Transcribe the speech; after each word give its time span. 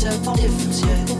She 0.00 0.06
can't 0.06 1.10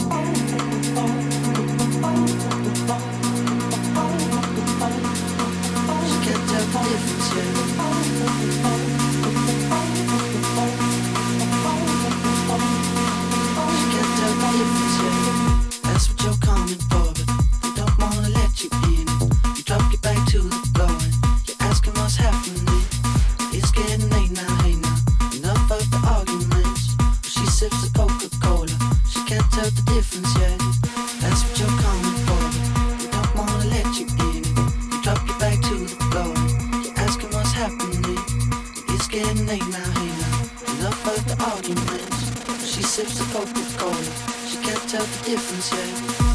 of 40.87 41.27
the 41.27 41.37
arguments. 41.45 42.67
She 42.67 42.83
sips 42.83 43.19
the 43.19 43.25
Coca-Cola. 43.33 44.05
She 44.49 44.57
can't 44.59 44.89
tell 44.89 45.05
the 45.05 45.25
difference 45.25 45.73
yet. 45.73 46.30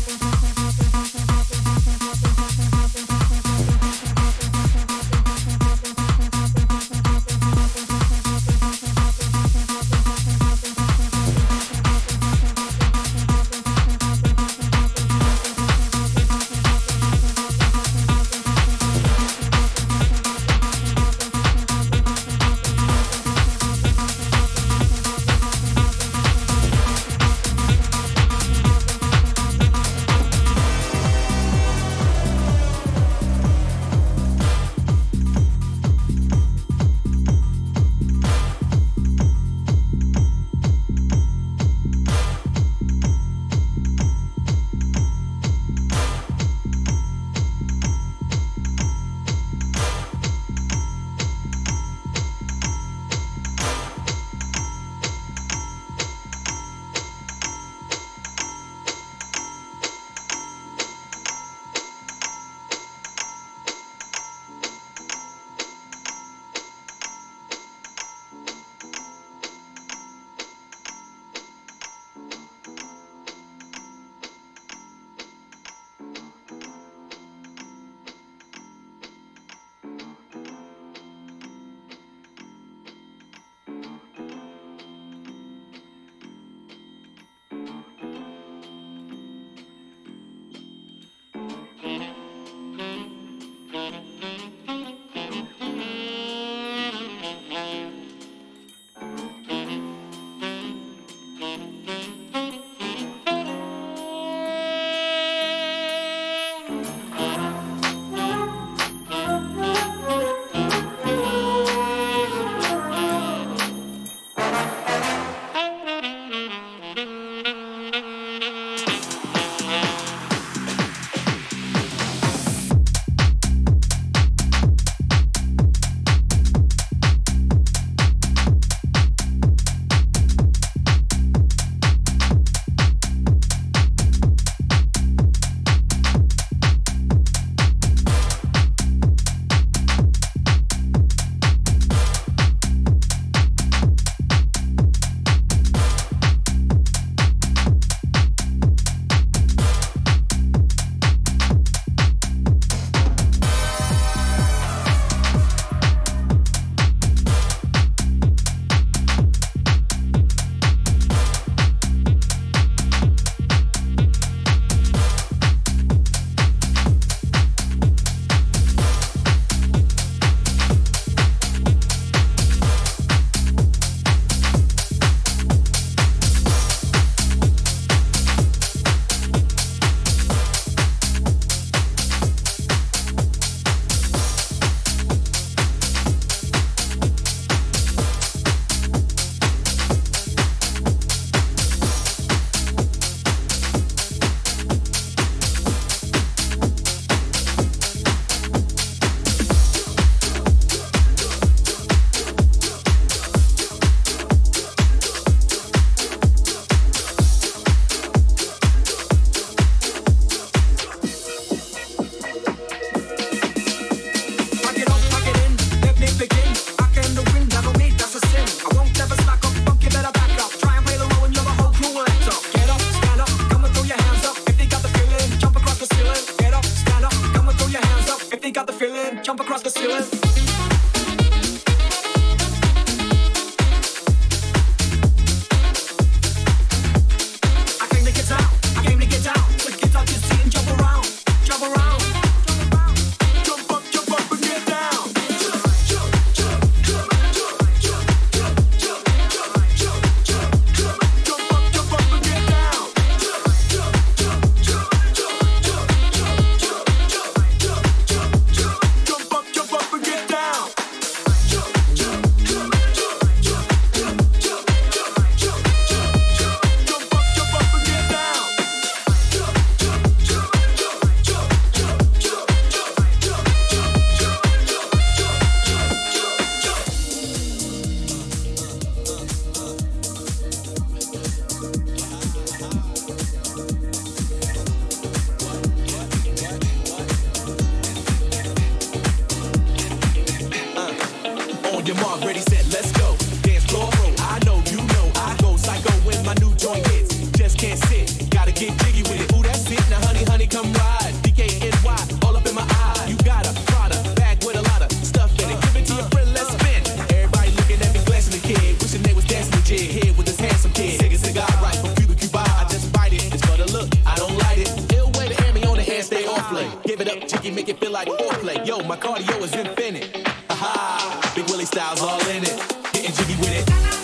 make 317.66 317.76
it 317.76 317.80
feel 317.80 317.92
like 317.92 318.08
foreplay. 318.08 318.66
Yo, 318.66 318.80
my 318.84 318.96
cardio 318.96 319.42
is 319.42 319.54
infinite. 319.54 320.28
Haha, 320.50 321.36
Big 321.36 321.50
Willie 321.50 321.66
style's 321.66 322.02
all 322.02 322.20
in 322.30 322.44
it. 322.44 322.76
Getting 322.94 323.12
jiggy 323.16 323.36
with 323.40 323.70
it. 323.70 323.95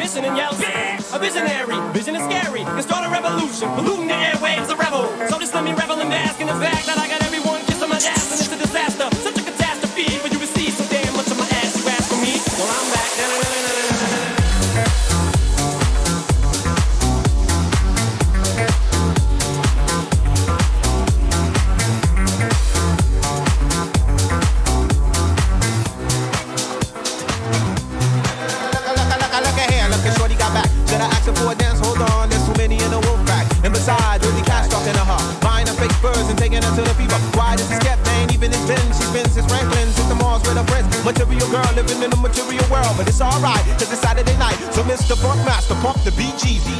missing 0.00 0.24
and 0.24 0.34
yell, 0.34 0.52
bitch, 0.52 1.14
a 1.14 1.18
visionary. 1.18 1.76
Vision 1.92 2.16
is 2.16 2.24
scary 2.24 2.62
and 2.62 2.82
start 2.82 3.04
a 3.04 3.10
revolution. 3.10 3.68
Polluting 3.74 4.08
the 4.08 4.14
airwaves 4.14 4.70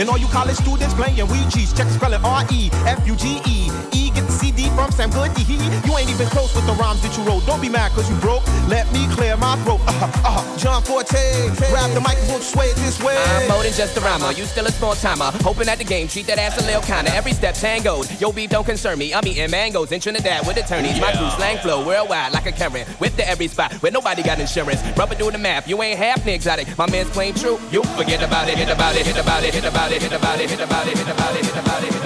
And 0.01 0.09
all 0.09 0.17
you 0.17 0.29
college 0.29 0.57
students 0.57 0.95
playing, 0.95 1.17
we. 1.27 1.41
Check 1.75 1.89
spelling 1.89 2.25
R 2.25 2.47
E 2.51 2.71
F 2.87 3.07
U 3.07 3.15
G 3.15 3.39
E 3.47 3.70
from 4.75 4.91
Sam 4.93 5.11
Goody. 5.11 5.43
You 5.43 5.97
ain't 5.97 6.11
even 6.11 6.27
close 6.29 6.55
with 6.55 6.67
the 6.67 6.75
rhymes 6.75 7.03
that 7.03 7.17
you 7.17 7.23
wrote. 7.25 7.47
Don't 7.47 7.61
be 7.61 7.69
mad 7.69 7.93
cause 7.93 8.09
you 8.11 8.17
broke. 8.17 8.45
Let 8.69 8.91
me 8.93 9.07
clear 9.15 9.37
my 9.37 9.57
throat. 9.65 9.81
Uh-huh, 9.87 10.07
uh-huh. 10.07 10.59
John 10.59 10.83
Forte, 10.83 11.17
grab 11.71 11.91
the 11.95 12.01
microphone, 12.01 12.41
sway 12.41 12.73
this 12.77 13.03
way. 13.03 13.17
I'm 13.17 13.49
more 13.49 13.63
than 13.63 13.73
just 13.73 13.97
a 13.97 14.01
rhymer. 14.01 14.33
You 14.33 14.45
still 14.45 14.67
a 14.67 14.73
small 14.73 14.95
timer. 14.95 15.31
Hoping 15.43 15.69
at 15.69 15.79
the 15.79 15.85
game, 15.85 16.09
treat 16.09 16.27
that 16.27 16.39
ass 16.39 16.61
a 16.61 16.67
little 16.67 16.83
kinda. 16.83 17.15
Every 17.15 17.33
step 17.33 17.55
tangoed. 17.55 18.09
Yo, 18.21 18.33
beef 18.33 18.51
don't 18.51 18.67
concern 18.67 18.99
me. 18.99 19.13
I'm 19.15 19.27
eating 19.27 19.51
mangoes 19.51 19.93
in 19.93 20.01
Trinidad 20.01 20.47
with 20.47 20.57
attorneys. 20.57 21.01
My 21.01 21.13
crew 21.13 21.31
slang 21.31 21.59
flow 21.59 21.85
worldwide 21.87 22.33
like 22.33 22.47
a 22.47 22.53
current. 22.53 22.89
Whip 23.01 23.15
to 23.17 23.29
every 23.29 23.49
spot 23.49 23.73
where 23.83 23.93
nobody 23.93 24.23
got 24.23 24.39
insurance. 24.41 24.83
Rubber 24.97 25.15
do 25.15 25.31
the 25.31 25.39
math. 25.39 25.69
You 25.69 25.81
ain't 25.83 25.99
half 25.99 26.25
the 26.25 26.35
exotic. 26.35 26.67
My 26.79 26.89
man's 26.91 27.11
plain 27.11 27.35
true. 27.35 27.59
You 27.71 27.83
forget 27.97 28.23
about 28.23 28.49
it, 28.49 28.59
hit 28.59 28.69
about 28.69 28.97
it, 28.97 29.07
hit 29.07 29.19
about 29.19 29.43
it, 29.45 29.55
hit 29.55 29.65
about 29.65 29.93
it, 29.93 30.03
hit 30.03 30.13
about 30.13 30.41
it, 30.41 30.51
hit 30.51 30.61
about 30.61 30.87
it, 30.87 30.97
hit 30.99 30.99
about 30.99 30.99
it, 30.99 30.99
hit 30.99 31.09
about 31.09 31.37
it, 31.37 31.45
hit 31.45 31.57
about 31.57 31.83
it, 31.83 31.93
hit 31.93 31.95
about 31.95 31.95
it. 31.95 32.00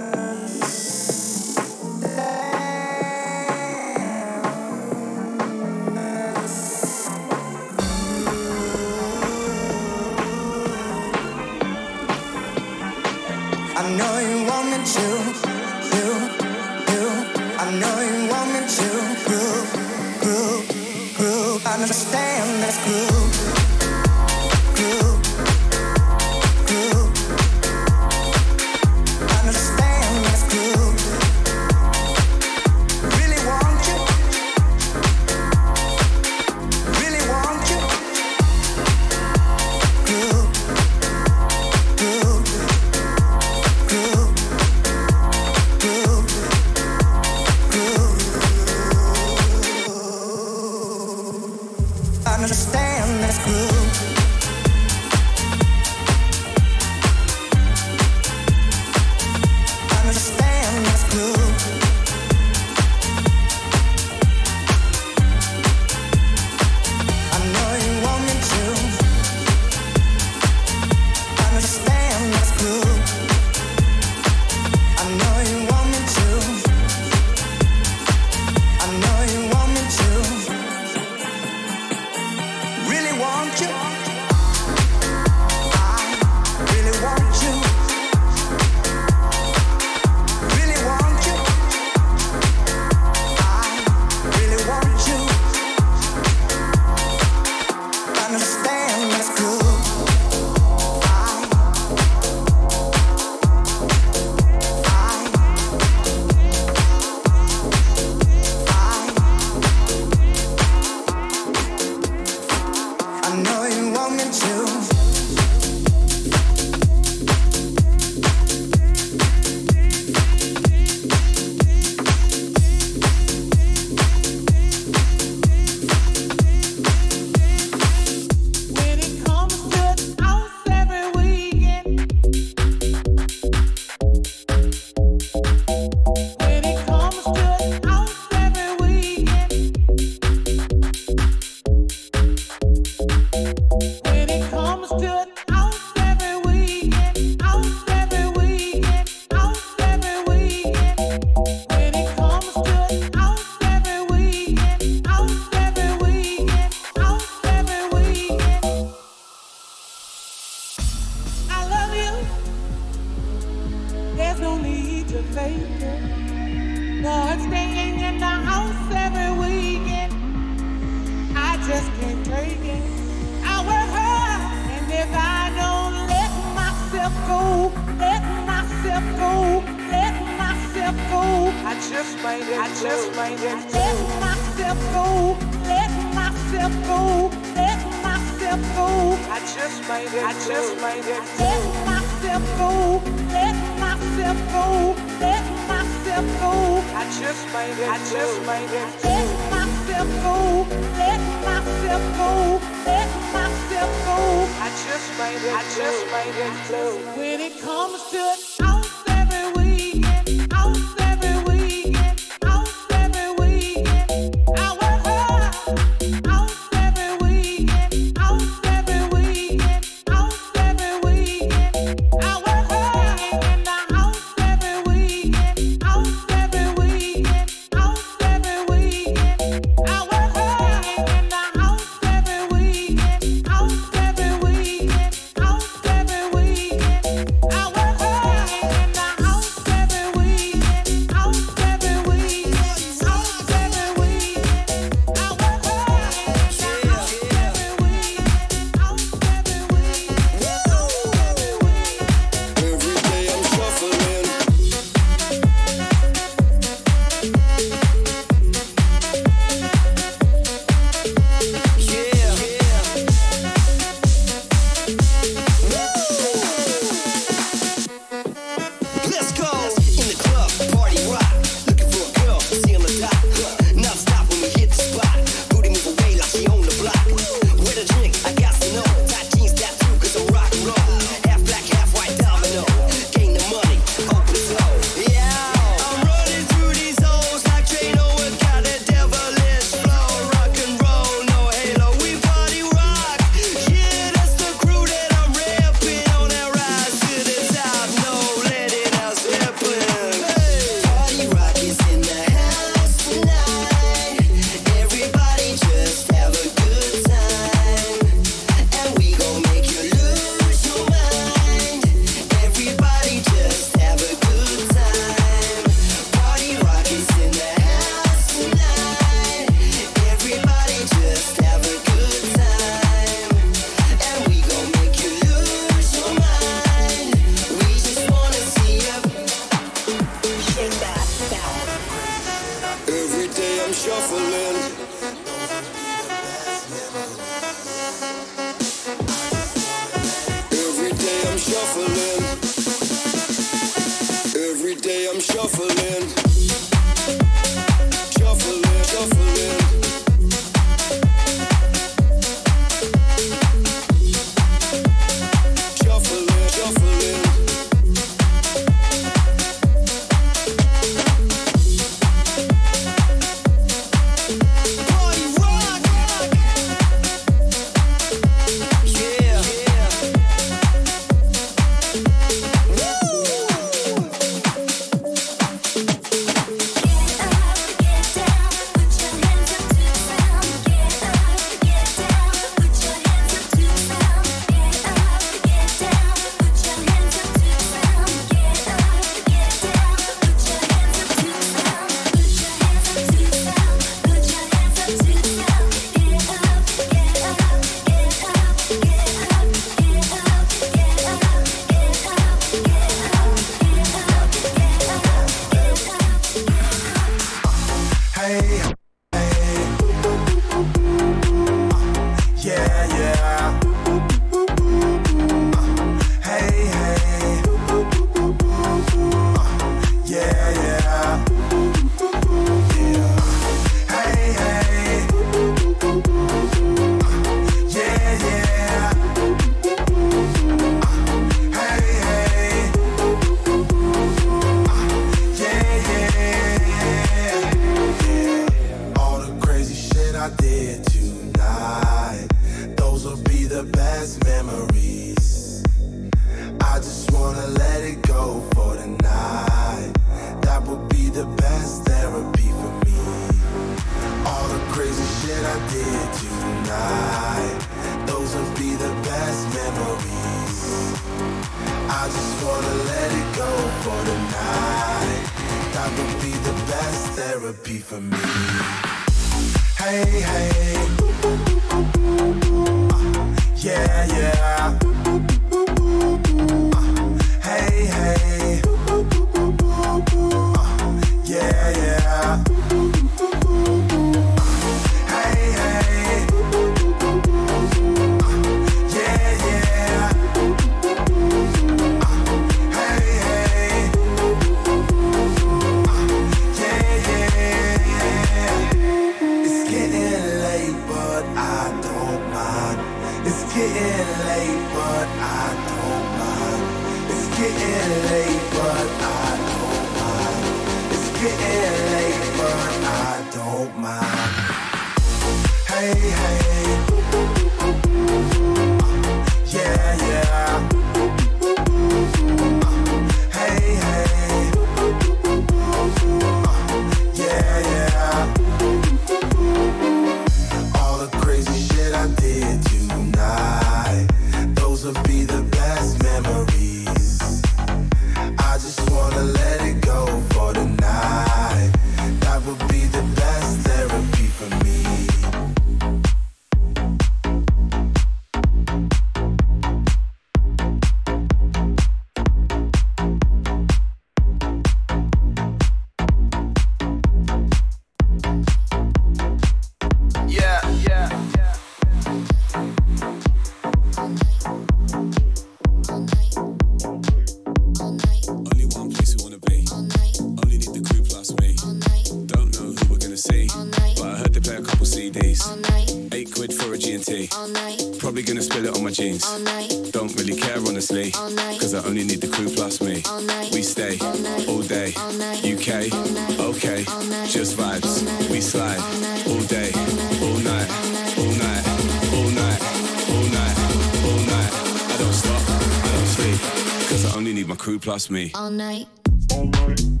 Plus 597.81 598.09
me. 598.09 598.31
all 598.35 598.51
night, 598.51 598.87
all 599.31 599.45
night, 599.45 599.65
all 599.65 599.67
night, 599.69 600.00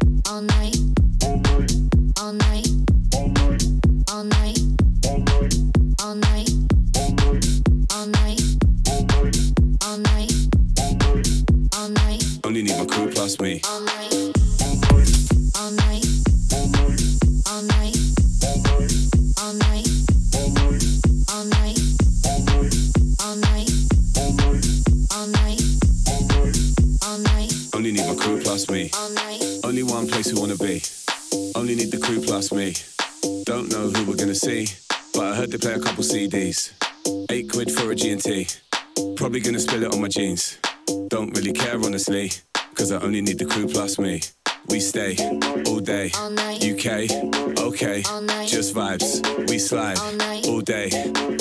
We 49.51 49.59
slide 49.59 49.99
all 50.47 50.61
day, 50.61 50.89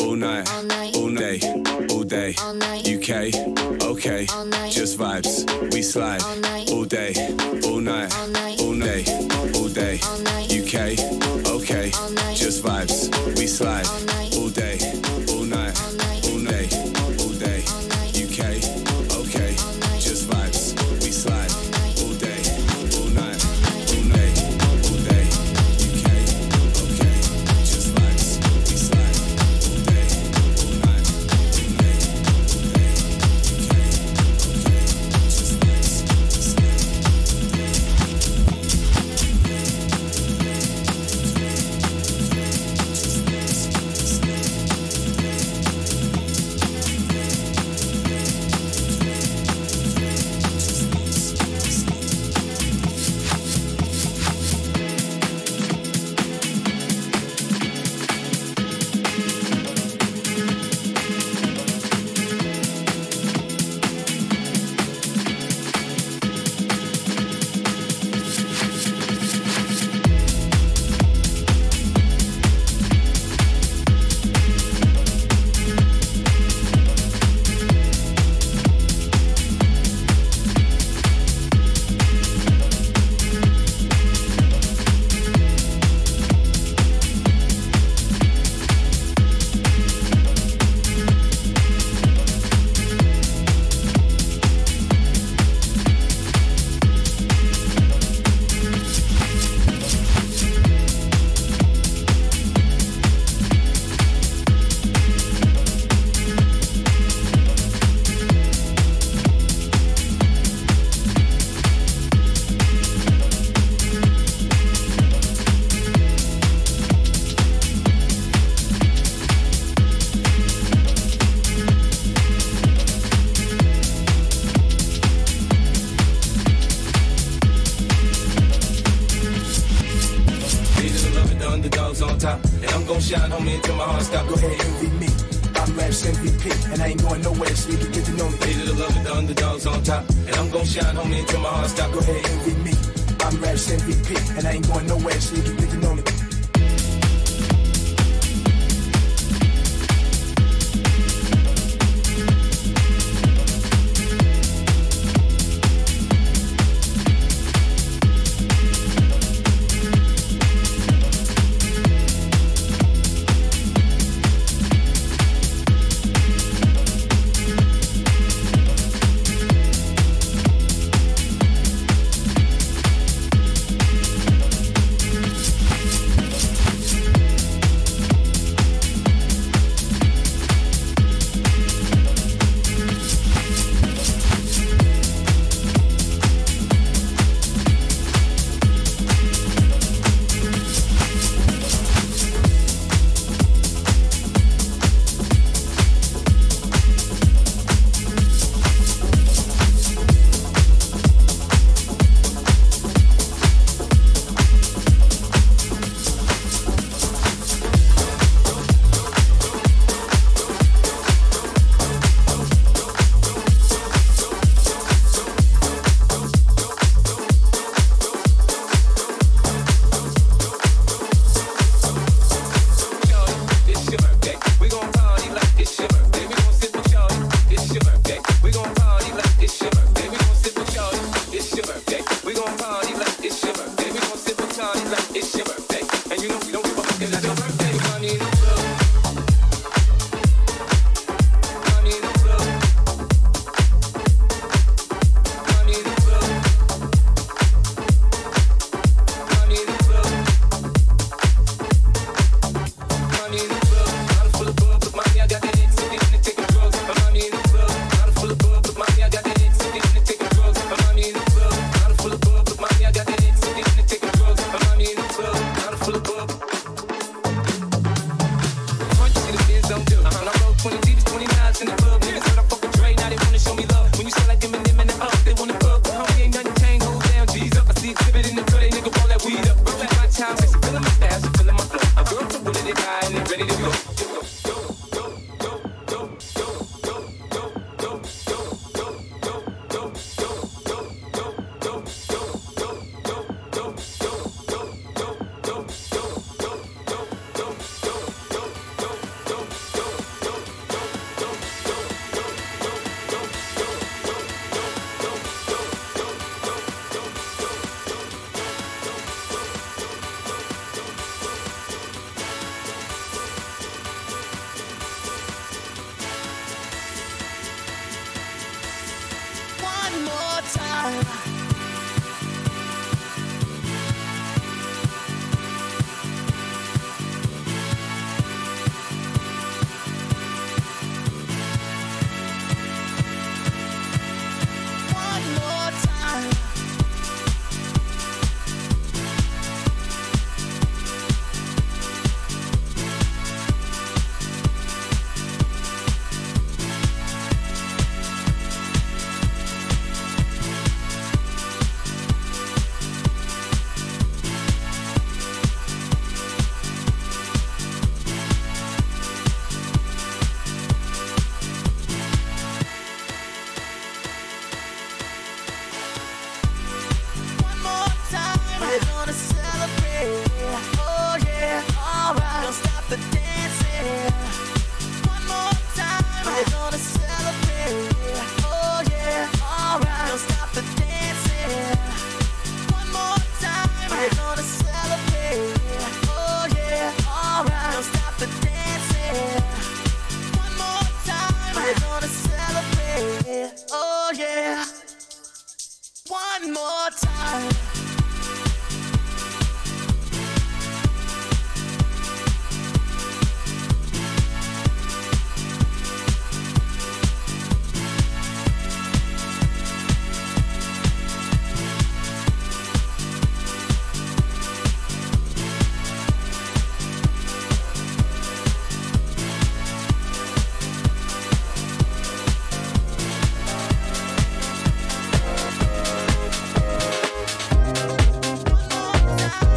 all 0.00 0.16
night, 0.16 0.50
all 0.96 1.14
day, 1.14 1.38
all 1.90 2.02
day. 2.02 2.34
UK, 2.80 3.32
okay, 3.84 4.26
just 4.68 4.98
vibes. 4.98 5.72
We 5.72 5.80
slide 5.80 6.20
all 6.72 6.84
day, 6.86 7.14
all 7.68 7.78
night, 7.78 8.12
all 8.58 8.74
day, 8.74 9.04
all 9.54 9.68
day. 9.68 10.00
UK, 10.50 10.98
okay, 11.46 11.90
just 12.34 12.64
vibes. 12.64 13.38
We 13.38 13.46
slide 13.46 13.86
all 14.36 14.48
day, 14.48 14.80
all 15.32 15.44
night, 15.44 15.78
all 16.32 16.40
day. 16.40 16.99